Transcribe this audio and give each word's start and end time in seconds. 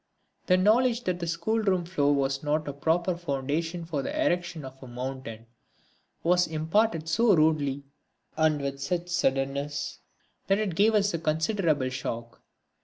The 0.47 0.57
knowledge 0.57 1.03
that 1.03 1.19
the 1.19 1.27
schoolroom 1.27 1.85
floor 1.85 2.11
was 2.11 2.41
not 2.41 2.67
a 2.67 2.73
proper 2.73 3.15
foundation 3.15 3.85
for 3.85 4.01
the 4.01 4.09
erection 4.09 4.65
of 4.65 4.81
a 4.81 4.87
mountain 4.87 5.45
was 6.23 6.47
imparted 6.47 7.07
so 7.07 7.35
rudely, 7.35 7.83
and 8.35 8.59
with 8.59 8.81
such 8.81 9.09
suddenness, 9.09 9.99
that 10.47 10.57
it 10.57 10.73
gave 10.73 10.95
us 10.95 11.13
a 11.13 11.19
considerable 11.19 11.89
shock. 11.89 12.41